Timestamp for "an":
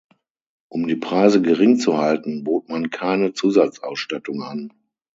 4.41-4.73